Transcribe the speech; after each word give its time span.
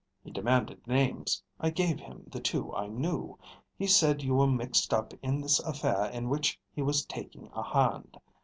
He 0.23 0.31
demanded 0.31 0.87
names. 0.87 1.43
I 1.59 1.69
gave 1.69 1.99
him 1.99 2.23
the 2.25 2.39
two 2.39 2.73
I 2.73 2.87
knew. 2.87 3.37
He 3.77 3.85
said 3.85 4.23
you 4.23 4.33
were 4.33 4.47
mixed 4.47 4.95
up 4.95 5.13
in 5.21 5.41
this 5.41 5.59
affair 5.59 6.05
in 6.05 6.27
which 6.27 6.59
he 6.73 6.81
was 6.81 7.05
taking 7.05 7.51
a 7.53 7.61
hand. 7.61 8.19